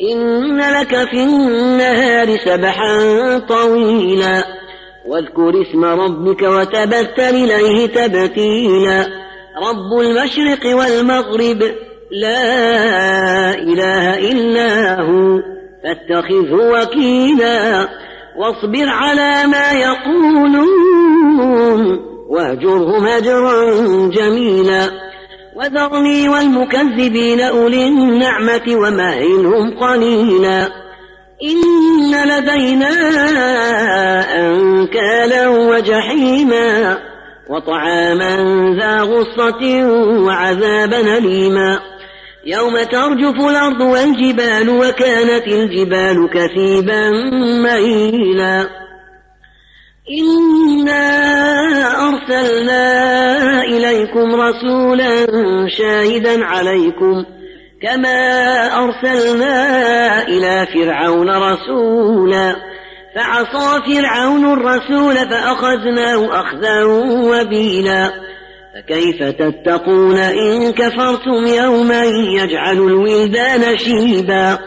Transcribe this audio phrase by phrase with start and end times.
[0.00, 4.44] إن لك في النهار سبحا طويلا
[5.06, 9.06] واذكر اسم ربك وتبتل إليه تبتيلا.
[9.68, 11.62] رب المشرق والمغرب
[12.10, 15.40] لا إله إلا هو
[15.84, 17.88] فاتخذه وكيلا.
[18.36, 20.56] واصبر على ما يقولون
[22.30, 23.74] واهجرهم هجرا
[24.08, 25.11] جميلا.
[25.62, 30.68] وذرني والمكذبين أولي النعمة ومهلهم قليلا.
[31.42, 32.90] إن لدينا
[34.36, 36.98] أنكالا وجحيما
[37.50, 38.36] وطعاما
[38.80, 39.86] ذا غصة
[40.26, 41.80] وعذابا أليما.
[42.46, 47.10] يوم ترجف الأرض والجبال وكانت الجبال كثيبا
[47.62, 48.68] مهيلا.
[50.10, 51.08] إنا
[52.08, 52.91] أرسلنا
[54.02, 55.26] إليكم رسولا
[55.78, 57.24] شاهدا عليكم
[57.82, 58.18] كما
[58.84, 62.56] أرسلنا إلى فرعون رسولا.
[63.16, 68.10] فعصى فرعون الرسول فأخذناه أخذا وبيلا.
[68.74, 72.04] فكيف تتقون إن كفرتم يوما
[72.40, 74.58] يجعل الولدان شيبا.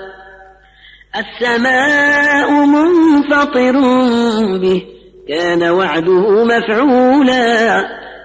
[1.15, 3.79] السماء منفطر
[4.61, 4.83] به
[5.27, 7.85] كان وعده مفعولا.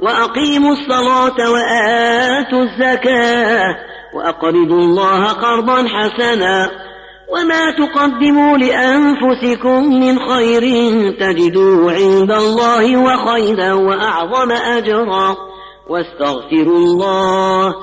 [0.00, 3.76] وأقيموا الصلاة وآتوا الزكاة
[4.14, 6.70] وأقرضوا الله قرضا حسنا
[7.28, 10.62] وما تقدموا لأنفسكم من خير
[11.20, 15.36] تجدوه عند الله وخيرا وأعظم أجرا
[15.88, 17.74] واستغفروا الله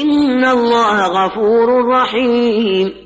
[0.00, 3.05] إن الله غفور رحيم